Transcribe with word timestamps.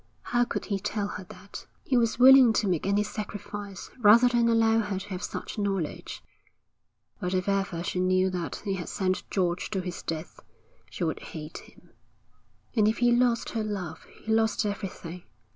How 0.23 0.45
could 0.45 0.65
he 0.65 0.79
tell 0.79 1.07
her 1.09 1.25
that? 1.25 1.67
He 1.83 1.95
was 1.95 2.17
willing 2.17 2.53
to 2.53 2.67
make 2.67 2.87
any 2.87 3.03
sacrifice 3.03 3.91
rather 3.99 4.27
than 4.27 4.49
allow 4.49 4.79
her 4.79 4.97
to 4.97 5.09
have 5.09 5.21
such 5.21 5.59
knowledge. 5.59 6.23
But 7.19 7.35
if 7.35 7.47
ever 7.47 7.83
she 7.83 7.99
knew 7.99 8.31
that 8.31 8.63
he 8.65 8.73
had 8.73 8.89
sent 8.89 9.29
George 9.29 9.69
to 9.69 9.79
his 9.81 10.01
death 10.01 10.39
she 10.89 11.03
would 11.03 11.19
hate 11.19 11.59
him. 11.59 11.91
And 12.75 12.87
if 12.87 12.97
he 12.97 13.11
lost 13.11 13.51
her 13.51 13.63
love 13.63 14.05
he 14.23 14.33
lost 14.33 14.65
everything. 14.65 15.21